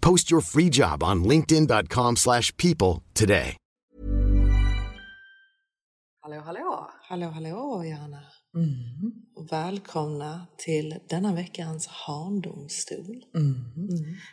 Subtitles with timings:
[0.00, 3.56] Post your free job on linkedin.com/people slash people today.
[6.20, 6.90] Hallå, hallå!
[7.08, 8.20] Hallå, hallå Johanna.
[8.54, 9.12] Mm.
[9.36, 13.24] Och välkomna till denna veckans handomstol.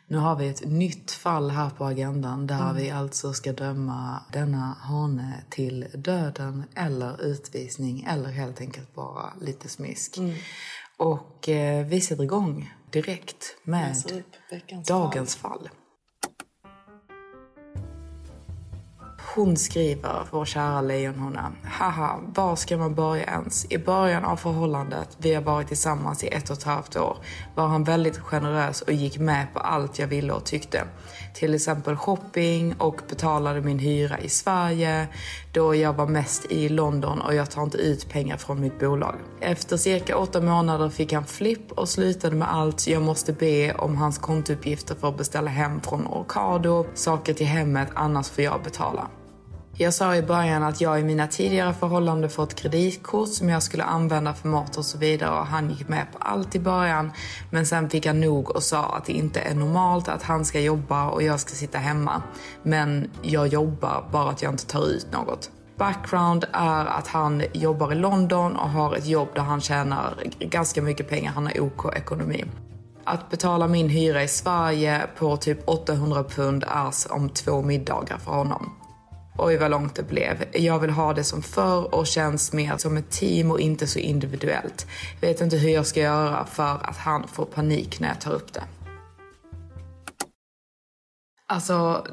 [0.07, 4.77] Nu har vi ett nytt fall här på agendan där vi alltså ska döma denna
[4.79, 10.17] hane till döden eller utvisning eller helt enkelt bara lite smisk.
[10.97, 13.95] Och eh, vi sätter igång direkt med
[14.87, 15.69] dagens fall.
[19.35, 21.51] Hon skriver, vår kära lejonhona.
[21.63, 23.71] Haha, var ska man börja ens?
[23.71, 27.17] I början av förhållandet, vi har varit tillsammans i ett och ett halvt år,
[27.55, 30.83] var han väldigt generös och gick med på allt jag ville och tyckte.
[31.33, 35.07] Till exempel shopping och betalade min hyra i Sverige
[35.53, 39.15] då jag var mest i London och jag tar inte ut pengar från mitt bolag.
[39.39, 42.87] Efter cirka åtta månader fick han flipp och slutade med allt.
[42.87, 47.89] Jag måste be om hans kontouppgifter för att beställa hem från Orcado, saker till hemmet,
[47.93, 49.07] annars får jag betala.
[49.77, 53.83] Jag sa i början att jag i mina tidigare förhållanden fått kreditkort som jag skulle
[53.83, 57.11] använda för mat och så vidare och han gick med på allt i början.
[57.49, 60.59] Men sen fick han nog och sa att det inte är normalt att han ska
[60.59, 62.21] jobba och jag ska sitta hemma.
[62.63, 65.49] Men jag jobbar, bara att jag inte tar ut något.
[65.77, 70.81] Background är att han jobbar i London och har ett jobb där han tjänar ganska
[70.81, 71.31] mycket pengar.
[71.31, 72.45] Han har OK ekonomi.
[73.03, 78.31] Att betala min hyra i Sverige på typ 800 pund är som två middagar för
[78.31, 78.84] honom.
[79.37, 80.43] Oj vad långt det blev.
[80.53, 83.99] Jag vill ha det som förr och känns mer som ett team och inte så
[83.99, 84.87] individuellt.
[85.21, 88.31] Jag Vet inte hur jag ska göra för att han får panik när jag tar
[88.31, 88.63] upp det.
[91.47, 92.07] Alltså,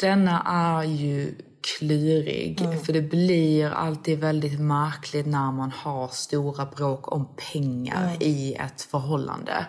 [0.00, 2.60] denna är ju klurig.
[2.84, 8.82] För det blir alltid väldigt märkligt när man har stora bråk om pengar i ett
[8.82, 9.66] förhållande.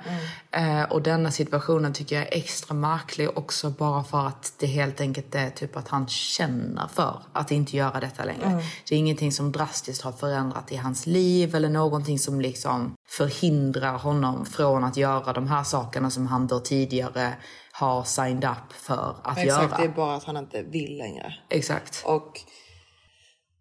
[0.51, 5.01] Eh, och denna situationen tycker jag är extra märklig också bara för att det helt
[5.01, 8.63] enkelt är typ att han känner för att inte göra detta längre.
[8.89, 13.97] Det är ingenting som drastiskt har förändrat i hans liv eller någonting som liksom förhindrar
[13.97, 17.33] honom från att göra de här sakerna som han då tidigare
[17.71, 19.77] har signed up för att Exakt, göra.
[19.77, 21.33] det är bara att han inte vill längre.
[21.49, 22.03] Exakt.
[22.05, 22.39] Och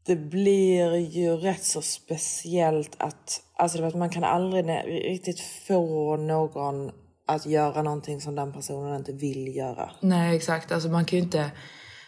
[0.07, 3.43] det blir ju rätt så speciellt att...
[3.57, 6.91] Alltså vet, man kan aldrig riktigt få någon
[7.27, 9.91] att göra någonting som den personen inte vill göra.
[10.01, 10.73] Nej, exakt.
[10.73, 11.51] Alltså man kan ju inte,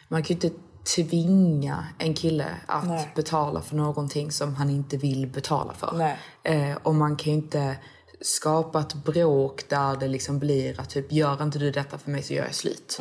[0.09, 0.51] man kan inte
[0.97, 3.09] tvinga en kille att Nej.
[3.15, 6.17] betala för någonting som han inte vill betala för.
[6.43, 7.77] Eh, och man kan ju inte
[8.25, 12.23] skapa ett bråk där det liksom blir att typ gör inte du detta för mig
[12.23, 12.99] så gör jag slut.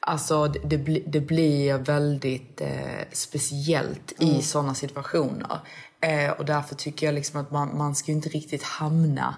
[0.00, 5.58] Alltså det, det, bli- det blir väldigt eh, speciellt i sådana situationer.
[6.00, 9.36] Eh, och därför tycker jag liksom att man, man ska inte riktigt hamna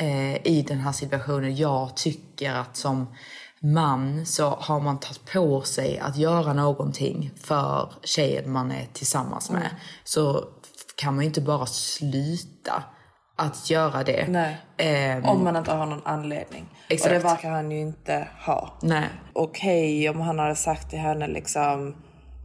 [0.00, 1.56] eh, i den här situationen.
[1.56, 3.06] Jag tycker att som
[3.60, 9.50] man så har man tagit på sig att göra någonting för tjejen man är tillsammans
[9.50, 9.70] med.
[10.04, 12.84] Så f- kan man inte bara sluta
[13.36, 14.54] att göra det.
[14.76, 16.64] Ehm, Om man inte har någon anledning.
[16.88, 17.12] Exakt.
[17.14, 18.78] Och det verkar han ju inte ha.
[18.82, 19.08] nej.
[19.32, 21.96] Okej om han hade sagt till henne liksom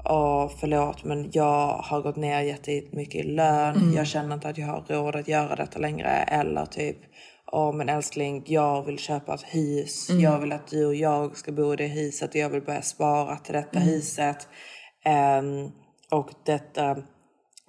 [0.05, 3.94] Åh, förlåt men jag har gått ner jättemycket i lön.
[3.95, 6.09] Jag känner inte att jag har råd att göra detta längre.
[6.09, 6.97] Eller typ
[7.51, 10.09] Åh men älskling, jag vill köpa ett hus.
[10.09, 12.81] Jag vill att du och jag ska bo i det huset och jag vill börja
[12.81, 14.47] spara till detta huset.
[15.06, 15.69] Ehm,
[16.12, 16.97] och detta,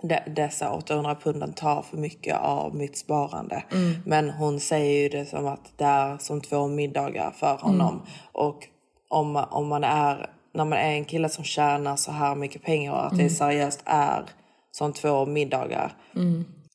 [0.02, 3.64] de, dessa 800 punden tar för mycket av mitt sparande.
[4.06, 8.02] Men hon säger ju det som att det är som två middagar för honom.
[8.32, 8.67] Och
[9.08, 12.93] om, om man är, när man är en kille som tjänar så här mycket pengar
[12.93, 14.25] och att det seriöst är
[14.70, 15.93] som två middagar.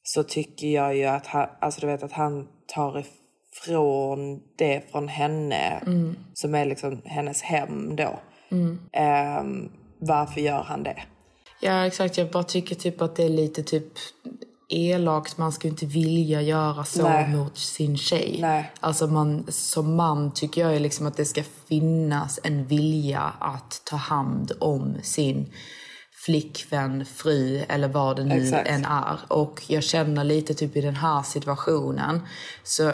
[0.04, 5.08] Så tycker jag ju att han, alltså du vet att han tar ifrån det från
[5.08, 5.82] henne.
[6.34, 8.20] Som är liksom hennes hem då.
[8.94, 10.98] Ehm, varför gör han det?
[11.60, 12.18] Ja, exakt.
[12.18, 13.88] Jag bara tycker typ att det är lite typ
[14.70, 15.38] elakt.
[15.38, 17.30] Man ska inte vilja göra så Nej.
[17.30, 18.38] mot sin tjej.
[18.42, 18.72] Nej.
[18.80, 23.82] Alltså man, som man tycker jag är liksom att det ska finnas en vilja att
[23.86, 25.54] ta hand om sin
[26.26, 28.68] flickvän, fru eller vad det nu Exakt.
[28.68, 29.20] än är.
[29.28, 32.22] Och jag känner lite typ i den här situationen
[32.64, 32.92] så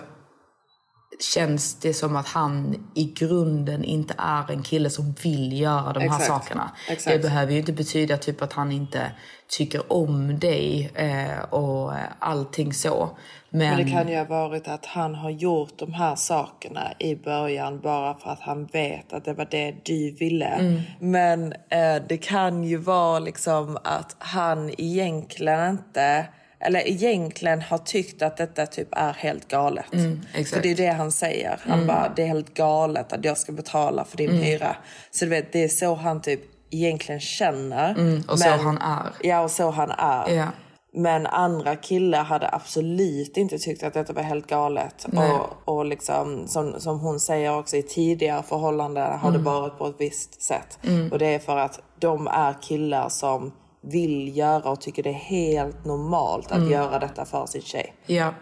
[1.24, 6.00] känns det som att han i grunden inte är en kille som vill göra de
[6.00, 6.26] här Exakt.
[6.26, 6.72] sakerna.
[6.90, 7.16] Exakt.
[7.16, 9.12] Det behöver ju inte betyda typ att han inte
[9.50, 13.10] tycker om dig eh, och allting så.
[13.50, 17.16] Men, Men det kan ju ha varit att han har gjort de här sakerna i
[17.16, 20.46] början bara för att han vet att det var det du ville.
[20.46, 20.82] Mm.
[21.00, 26.28] Men eh, det kan ju vara liksom att han egentligen inte
[26.62, 29.94] eller egentligen har tyckt att detta typ är helt galet.
[29.94, 30.22] Mm.
[30.46, 31.60] För det är det han säger.
[31.68, 34.42] Han bara, det är helt galet att jag ska betala för din Mm.
[34.44, 34.76] hyra.
[35.12, 37.92] Så du vet, det är så han typ egentligen känner.
[37.92, 39.12] Mm, och så han är.
[39.22, 40.30] Ja, och så han är.
[40.36, 40.48] Ja.
[40.94, 45.06] Men andra killar hade absolut inte tyckt att detta var helt galet.
[45.06, 49.88] Och, och liksom, som, som hon säger också i tidigare förhållanden har det varit på
[49.88, 50.80] ett visst sätt.
[51.12, 55.14] Och det är för att de är killar som vill göra och tycker det är
[55.14, 57.96] helt normalt att göra detta för sin tjej.
[58.06, 58.34] Ja,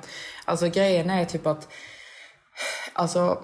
[0.45, 1.67] alltså grejen är typ att...
[2.93, 3.43] Alltså,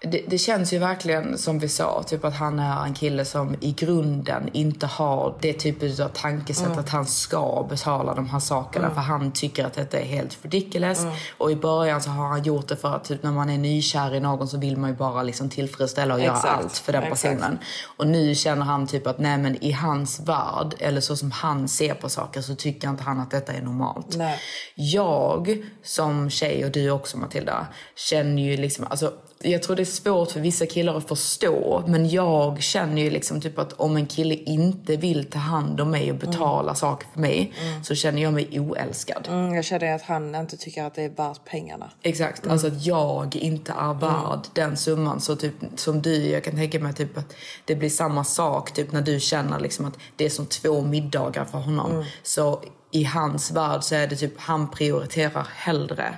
[0.00, 3.56] det, det känns ju verkligen som vi sa, typ att han är en kille som
[3.60, 8.90] i grunden inte har det typet av tankesätt att han ska betala de här sakerna
[8.90, 10.98] för han tycker att detta är helt ridiculous.
[11.38, 14.14] Och i början så har han gjort det för att typ när man är nykär
[14.14, 16.54] i någon så vill man ju bara liksom tillfredsställa och göra Exakt.
[16.54, 17.22] allt för den Exakt.
[17.22, 17.58] personen.
[17.96, 21.68] Och nu känner han typ att nej men i hans värld, eller så som han
[21.68, 24.16] ser på saker så tycker inte han att detta är normalt.
[24.16, 24.38] Nej.
[24.74, 27.66] Jag som tjej och du också Matilda
[27.96, 32.08] känner ju liksom, alltså jag tror det är svårt för vissa killar att förstå men
[32.08, 36.10] jag känner ju liksom typ att om en kille inte vill ta hand om mig
[36.10, 37.52] och betala saker för mig
[37.82, 39.28] så känner jag mig oälskad.
[39.28, 41.90] Mm, jag känner att han inte tycker att det är värt pengarna.
[42.02, 45.20] Exakt, alltså att jag inte är värd den summan.
[45.20, 47.34] Så typ som du, jag kan tänka mig typ att
[47.64, 51.44] det blir samma sak typ när du känner liksom att det är som två middagar
[51.44, 52.04] för honom.
[52.22, 56.14] Så i hans värld så är det typ, han prioriterar hellre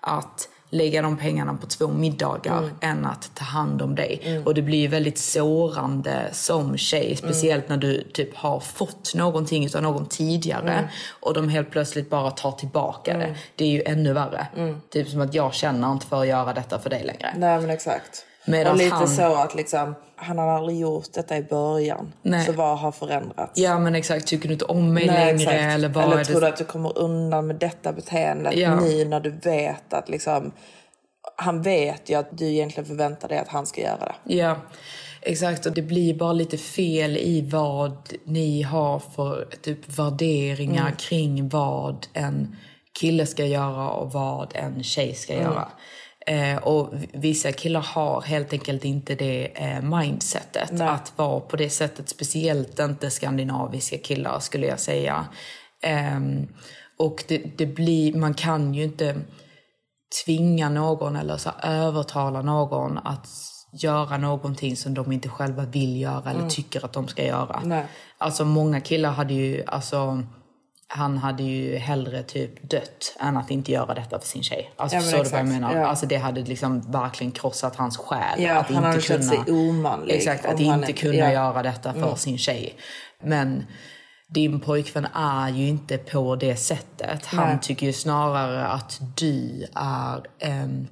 [0.00, 4.42] att lägga de pengarna på två middagar än att ta hand om dig.
[4.44, 9.68] Och det blir ju väldigt sårande som tjej, speciellt när du typ har fått någonting
[9.76, 10.90] av någon tidigare
[11.20, 13.34] och de helt plötsligt bara tar tillbaka det.
[13.56, 14.46] Det är ju ännu värre.
[14.90, 17.34] Typ som att jag känner inte för att göra detta för dig längre.
[17.36, 18.26] Nej men exakt.
[18.46, 22.12] Medan och lite han- så att liksom, han har aldrig gjort detta i början.
[22.22, 22.46] Nej.
[22.46, 23.52] Så vad har förändrats?
[23.60, 25.74] Ja men exakt, tycker du inte om mig Nej, längre exakt.
[25.74, 26.46] eller vad eller tror det?
[26.46, 28.80] du att du kommer undan med detta beteendet Ja.
[28.80, 30.52] nu när du vet att liksom...
[31.36, 34.34] Han vet ju att du egentligen förväntar dig att han ska göra det.
[34.36, 34.56] Ja,
[35.22, 35.66] exakt.
[35.66, 40.96] Och det blir bara lite fel i vad ni har för typ värderingar Mm.
[40.96, 42.56] kring vad en
[43.00, 45.44] kille ska göra och vad en tjej ska Mm.
[45.44, 45.68] göra.
[46.30, 50.88] Eh, och vissa killar har helt enkelt inte det eh, mindsetet Nej.
[50.88, 52.08] att vara på det sättet.
[52.08, 55.26] Speciellt inte skandinaviska killar skulle jag säga.
[55.82, 56.48] Ehm,
[56.98, 59.20] och det, det blir, man kan ju inte
[60.24, 63.28] tvinga någon eller så övertala någon att
[63.72, 67.56] göra någonting som de inte själva vill göra eller tycker att de ska göra.
[67.56, 67.68] Mm.
[67.68, 67.84] Nej.
[68.18, 70.22] Alltså många killar hade ju, alltså
[70.92, 74.70] han hade ju hellre typ dött än att inte göra detta för sin tjej.
[74.76, 75.76] Alltså Ja, förstår du vad jag menar?
[75.76, 75.86] Ja.
[75.86, 78.42] Alltså det hade liksom verkligen krossat hans själ.
[78.42, 81.24] Ja, att han inte hade känt kunna, sig omanlig Exakt, att inte inte- kunna ja.
[81.24, 81.34] Mm.
[81.34, 82.74] göra detta för sin tjej.
[83.22, 83.66] Men
[84.28, 87.26] din pojkvän är ju inte på det sättet.
[87.26, 87.58] Han Nej.
[87.62, 90.86] tycker ju snarare att du är ehm,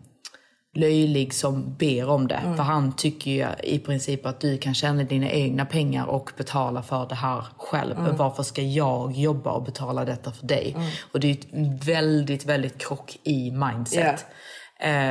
[0.79, 2.35] löjlig som ber om det.
[2.35, 2.57] Mm.
[2.57, 6.83] För han tycker ju i princip att du kan tjäna dina egna pengar och betala
[6.83, 7.99] för det här själv.
[7.99, 8.17] Mm.
[8.17, 10.77] Varför ska jag jobba och betala detta för dig?
[11.13, 14.07] Och det är ett väldigt, väldigt krock i mindset.
[14.07, 14.21] Eh,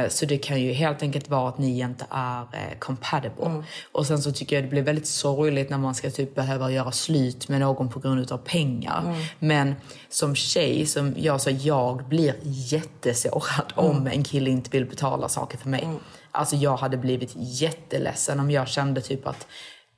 [0.09, 3.63] Så det kan ju helt enkelt vara att ni inte är eh, compatible.
[3.91, 6.91] Och sen så tycker jag det blir väldigt sorgligt när man ska typ behöva göra
[6.91, 9.15] slut med någon på grund av pengar.
[9.39, 9.75] Men
[10.09, 15.57] som tjej, som jag sa, jag blir jättesårad om en kille inte vill betala saker
[15.57, 15.87] för mig.
[16.31, 19.47] Alltså jag hade blivit jätteledsen om jag kände typ att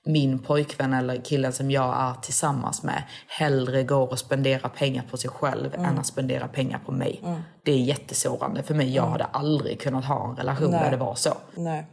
[0.06, 5.18] min pojkvän eller killen som jag är tillsammans med hellre går och spenderar pengar på
[5.18, 7.22] sig själv än att spendera pengar på mig.
[7.66, 8.96] Det är jättesårande för mig.
[8.96, 11.34] Jag hade aldrig kunnat ha en relation där det var så.
[11.56, 11.86] Nej,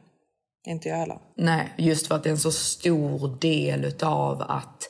[0.67, 1.19] inte jag heller.
[1.37, 4.83] Nej, just för att det är en så stor del utav att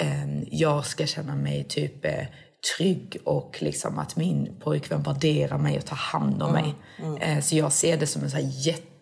[0.00, 2.26] eh, jag ska känna mig typ eh,
[2.76, 6.74] trygg och liksom att min pojkvän värderar mig och tar hand om mig.
[7.20, 8.50] Eh, så jag ser det som en så här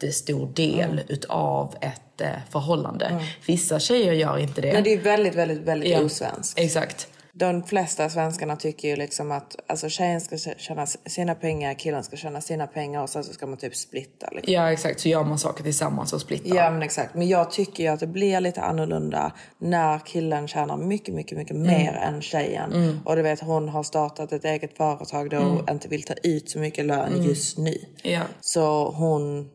[0.02, 3.24] jättestor del utav ett eh, förhållande.
[3.46, 4.72] Vissa tjejer gör inte det.
[4.72, 6.58] Men det är väldigt, väldigt, väldigt Ja, osvenskt.
[6.58, 7.08] Exakt.
[7.32, 12.16] De flesta svenskarna tycker ju liksom att alltså, tjejen ska tjäna sina pengar, killen ska
[12.16, 14.28] tjäna sina pengar och sen så ska man typ splitta.
[14.32, 14.54] Liksom.
[14.54, 16.56] Ja exakt, så gör man saker tillsammans och splittar.
[16.56, 17.14] Ja men exakt.
[17.14, 21.56] Men jag tycker ju att det blir lite annorlunda när killen tjänar mycket, mycket, mycket
[21.56, 23.00] mer än tjejen.
[23.04, 26.50] Och du vet hon har startat ett eget företag då och inte vill ta ut
[26.50, 27.74] så mycket lön just nu.
[28.02, 28.22] Ja.
[28.40, 29.50] Så hon...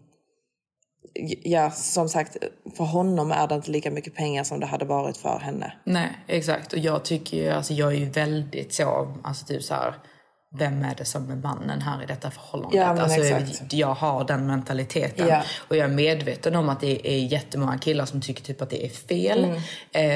[1.43, 2.37] Ja, som sagt,
[2.77, 5.73] för honom är det inte lika mycket pengar som det hade varit för henne.
[5.83, 6.73] Nej, exakt.
[6.73, 9.93] Och jag tycker ju, alltså jag är ju väldigt så, alltså typ så här,
[10.57, 12.79] vem är det som är mannen här i detta förhållandet?
[12.81, 13.73] Ja, alltså, exakt.
[13.73, 15.27] Jag har den mentaliteten.
[15.27, 15.41] Ja.
[15.67, 18.85] Och jag är medveten om att det är jättemånga killar som tycker typ att det
[18.85, 19.43] är fel.
[19.43, 19.57] Mm.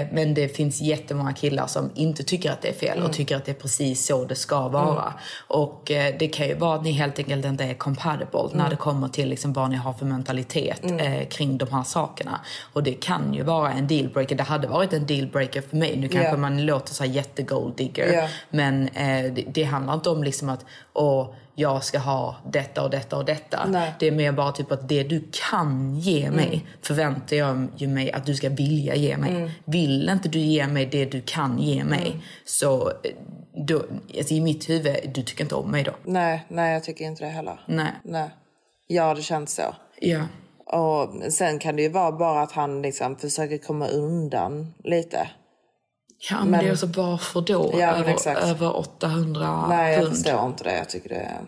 [0.02, 3.10] Eh, men det finns jättemånga killar som inte tycker att det är fel Mm.
[3.10, 5.14] och tycker att det är precis så det ska vara.
[5.48, 8.58] Och eh, det kan ju vara att ni helt enkelt inte är compatible Mm.
[8.58, 12.40] när det kommer till liksom vad ni har för mentalitet eh, kring de här sakerna.
[12.74, 14.36] Och det kan ju vara en dealbreaker.
[14.36, 15.98] Det hade varit en dealbreaker för mig.
[15.98, 16.38] Nu kanske Ja.
[16.38, 18.14] man låter så här jättegold digger.
[18.14, 18.28] Ja.
[18.50, 22.90] Men eh, det, det handlar inte om liksom att åh, jag ska ha detta och
[22.90, 23.66] detta och detta.
[23.68, 23.94] Nej.
[24.00, 28.12] Det är mer bara typ att det du kan ge mig förväntar jag ju mig
[28.12, 29.52] att du ska vilja ge mig.
[29.66, 32.94] Vill inte du ge mig det du kan ge mig så eh,
[33.68, 33.84] då,
[34.18, 35.92] alltså i mitt huvud, du tycker inte om mig då.
[36.04, 37.60] Nej, nej jag tycker inte det heller.
[37.66, 37.92] Nej.
[38.04, 38.30] Nej.
[38.88, 39.76] Ja, det känns så.
[40.00, 40.24] Ja.
[40.66, 45.30] Och sen kan det ju vara bara att han liksom försöker komma undan lite.
[46.30, 47.74] Ja men, Men- det är alltså varför då?
[47.80, 50.16] Ja, över, över 800 Nej, jag pund.
[50.16, 50.76] förstår inte det.
[50.78, 51.40] Jag tycker det är...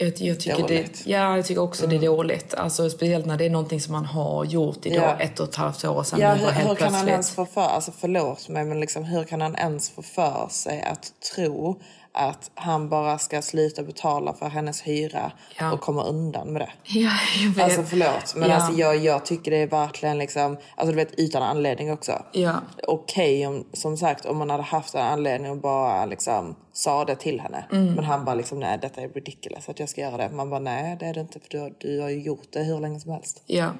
[0.00, 1.02] Jag, jag, tycker det, Dåligt.
[1.06, 2.54] ja, jag tycker också det är dåligt.
[2.54, 5.24] Alltså, speciellt när det är någonting som man har gjort idag Ja.
[5.24, 6.20] ett och ett halvt år sedan.
[6.20, 7.12] Ja, hur, helt hur kan han plötsligt.
[7.12, 7.60] ens få för...
[7.60, 11.80] Alltså förlåt mig, men liksom, hur kan han ens få för sig att tro
[12.12, 15.72] att han bara ska sluta betala för hennes hyra Ja.
[15.72, 16.70] och komma undan med det?
[16.98, 17.10] Ja,
[17.44, 17.64] jag vet.
[17.64, 18.54] Alltså förlåt, men Ja.
[18.56, 22.22] alltså, jag, jag tycker det är verkligen liksom, alltså du vet utan anledning också.
[22.32, 22.54] Ja.
[22.86, 27.16] Okej om, som sagt om man hade haft en anledning och bara liksom sa det
[27.16, 27.64] till henne.
[27.72, 27.94] Mm.
[27.94, 30.30] Men han bara liksom nej detta är ridiculous att jag ska göra det.
[30.34, 32.62] Man bara nej det är det inte för du har, du har ju gjort det
[32.62, 33.42] hur länge som helst.
[33.46, 33.70] Ja.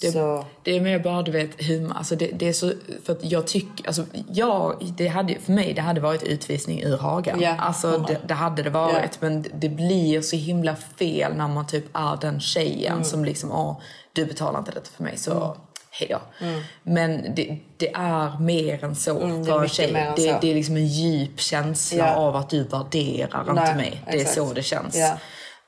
[0.00, 2.72] Det, Så- det är mer bara, du vet, hur, alltså det, det är så,
[3.06, 7.36] för jag tycker, alltså jag, det hade, för mig det hade varit utvisning ur Haga.
[7.40, 9.18] Ja, alltså det, det hade det varit, Ja.
[9.20, 13.04] men det- blir så himla fel när man typ är den tjejen Mm.
[13.04, 13.80] som liksom, åh,
[14.12, 15.56] du betalar inte detta för mig så
[15.90, 16.46] hej då.
[16.82, 19.92] Men det, det är mer än så Mm, är för en tjej.
[20.16, 22.14] Det, det är liksom en djup känsla Ja.
[22.14, 24.02] av att du värderar Nej, inte mig.
[24.06, 24.34] Det är exakt.
[24.36, 24.96] så det känns.
[24.96, 25.18] Ja.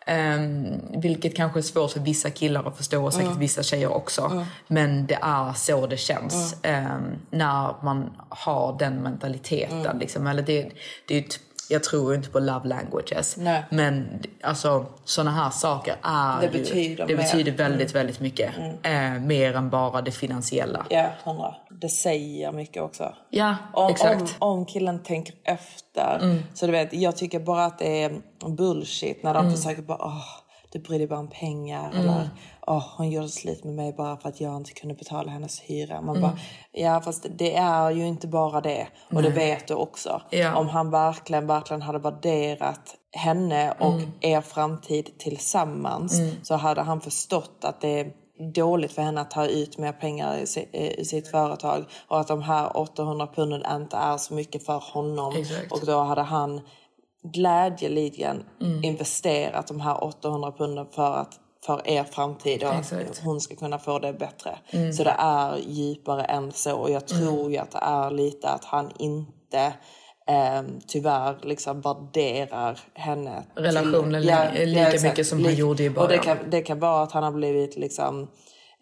[0.07, 0.67] Ehm,
[1.00, 3.38] vilket kanske är svårt för vissa killar att förstå och säkert Mm.
[3.38, 4.47] vissa tjejer också.
[4.67, 9.81] Men det är så det känns ehm, när man har den mentaliteten.
[9.81, 9.99] Mm.
[9.99, 10.26] Liksom.
[10.26, 10.71] Eller det,
[11.09, 13.37] det är ett, jag tror inte på love languages.
[13.37, 13.62] Nej.
[13.70, 17.22] Men alltså, såna här saker är Det ju, betyder det mer.
[17.22, 18.50] betyder väldigt, väldigt mycket.
[18.82, 20.87] Eh, mer än bara det finansiella.
[20.90, 21.54] Ja, hundra.
[21.80, 23.12] Det säger mycket också.
[23.30, 24.37] Ja, Om, exakt.
[24.38, 26.38] om, om killen tänker efter.
[26.54, 28.12] Så du vet, jag tycker bara att det är
[28.56, 30.22] bullshit när de försöker bara åh,
[30.72, 31.90] du bryr dig bara om pengar.
[31.94, 32.28] Eller
[32.68, 36.00] åh, hon gjorde slut med mig bara för att jag inte kunde betala hennes hyra.
[36.00, 36.38] Man bara,
[36.72, 38.88] ja fast det är ju inte bara det.
[39.12, 40.22] Och det vet du också.
[40.30, 40.56] Ja.
[40.56, 47.64] Om han verkligen, verkligen hade värderat henne och er framtid tillsammans så hade han förstått
[47.64, 48.12] att det är
[48.54, 52.28] dåligt för henne att ta ut mer pengar i si- i sitt företag och att
[52.28, 55.37] de här 800 punden inte är så mycket för honom.
[55.37, 55.72] Exakt.
[55.72, 56.60] Och då hade han
[57.32, 58.44] glädjeligen
[58.82, 62.92] investerat de här 800 punden för att för er framtid och Exakt.
[62.92, 63.10] Mm.
[63.10, 64.58] att hon ska kunna få det bättre.
[64.92, 68.64] Så det är djupare än så och jag tror ju att det är lite att
[68.64, 69.72] han inte
[70.28, 73.42] eh, tyvärr liksom värderar henne.
[73.54, 75.02] Relationen li- lika exakt.
[75.02, 76.22] mycket som han gjorde i Och det början.
[76.25, 78.28] kan, det kan vara att han har blivit liksom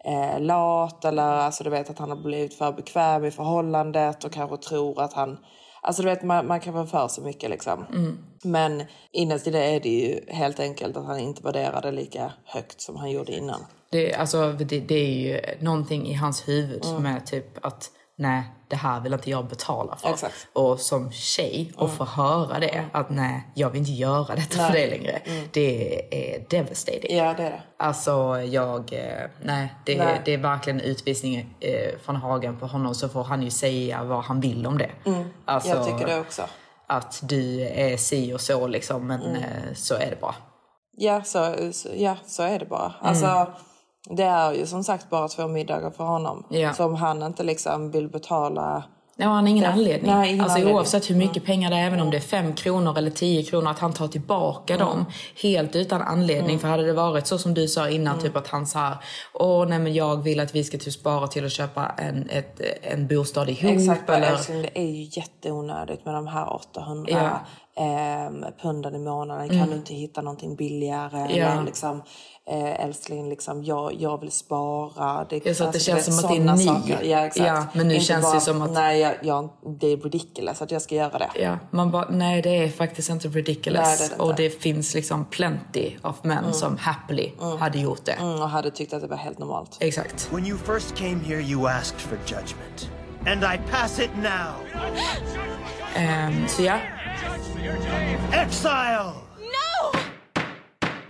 [0.05, 4.31] eh, lat eller alltså du vet att han har blivit för bekväm i förhållandet och
[4.31, 5.37] kanske tror att han
[5.81, 7.85] Alltså du vet man, man kan få för sig mycket liksom.
[7.93, 8.17] Mm.
[8.43, 12.81] Men innerst i det är det ju helt enkelt att han inte värderade lika högt
[12.81, 13.65] som han gjorde innan.
[13.89, 16.95] Det, alltså, det, det är ju någonting i hans huvud Mm.
[16.95, 20.09] som är typ att nej, det här vill inte jag betala för.
[20.09, 20.47] Exakt.
[20.53, 24.73] Och som tjej, och få höra det, att nej, jag vill inte göra detta för
[24.73, 25.21] dig längre.
[25.51, 27.11] Det är devastating.
[27.11, 27.25] Mm.
[27.25, 27.61] Ja det är det.
[27.79, 30.21] Alltså jag, eh, nej, det, Nej.
[30.25, 34.23] det är verkligen utvisning eh, från Hagen på honom så får han ju säga vad
[34.23, 34.91] han vill om det.
[35.45, 35.79] Alltså, Mm.
[35.87, 36.41] Jag tycker det också.
[36.87, 39.35] Att du är si och så liksom, men Mm.
[39.35, 40.35] eh, så är det bara.
[40.99, 42.93] Ja så, så, ja, så är det bara.
[43.01, 43.53] Alltså,
[44.09, 46.45] det är ju som sagt bara två middagar för honom.
[46.49, 46.73] Ja.
[46.73, 48.83] Så om han inte liksom vill betala
[49.19, 50.11] Nej, han har ingen Det- anledning.
[50.11, 50.71] nej, ingen alltså anledning.
[50.71, 50.77] Mm.
[50.77, 53.71] oavsett hur mycket pengar det är, även om det är fem kronor eller tio kronor,
[53.71, 54.87] att han tar tillbaka Mm.
[54.87, 55.05] dem
[55.41, 56.59] helt utan anledning.
[56.59, 58.23] För hade det varit så som du sa innan, Mm.
[58.25, 58.91] typ att han sa
[59.33, 62.61] åh nej men jag vill att vi ska typ spara till att köpa en, ett,
[62.81, 63.71] en bostad ihop.
[63.71, 64.31] Exakt, eller...
[64.31, 67.39] älskling, det är ju jätteonödigt med de här 800 Ja.
[67.77, 69.49] Ehm, punden i månaden.
[69.49, 71.17] Kan du inte hitta någonting billigare?
[71.19, 71.37] Mm.
[71.37, 71.47] Ja.
[71.47, 72.03] Eller liksom,
[72.49, 75.25] eh, älskling, liksom, jag, jag vill spara.
[75.29, 76.65] Det, Ja, så att det känns vet, som att det är ni.
[76.65, 77.03] saker.
[77.03, 77.47] Ja, exakt.
[77.47, 80.61] Ja, men nu Inte känns det bara, som att- Nej, jag, jag, det är ridiculous
[80.61, 81.29] att jag ska göra det.
[81.35, 83.83] Ja, man bara, nej det är faktiskt inte ridiculous.
[83.87, 84.23] Nej, det det inte.
[84.23, 88.11] Och det finns liksom plenty av män som happily hade gjort det.
[88.11, 89.77] Mm, och hade tyckt att det var helt normalt.
[89.79, 90.29] Exakt.
[90.33, 92.89] When you first came here, you asked for judgment.
[93.27, 94.81] And I pass it now.
[95.95, 96.77] Ehm, så ja,
[98.33, 99.11] Exile!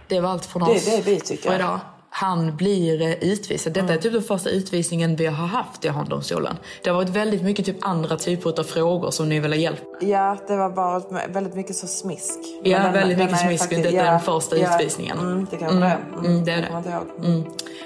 [0.07, 1.49] det var allt från Det är oss det vi tycker.
[1.49, 1.79] för idag.
[2.09, 3.73] Han blir eh, utvisad.
[3.73, 6.57] Detta är typ den första utvisningen vi har haft i Handomstolen.
[6.83, 9.81] Det har varit väldigt mycket typ andra typer av frågor som ni vill ha hjälp
[10.01, 12.39] Ja, det var bara väldigt mycket så smisk.
[12.63, 13.63] Ja, den- väldigt den mycket smisk.
[13.63, 15.19] faktiskt- Detta är den första ja, utvisningen.
[15.19, 15.97] Mm, det kanske det är.
[16.13, 17.27] Mm, mm, det är jag det.
[17.27, 17.43] Mm.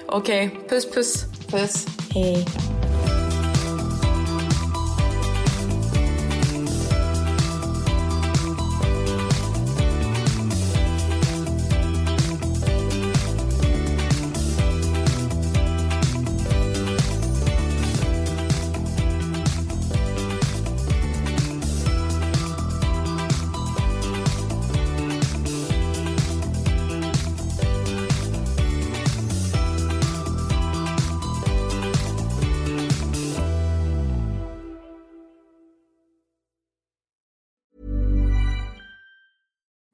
[0.07, 1.23] Okej, puss puss.
[1.51, 1.85] Puss.
[2.09, 2.47] Hej.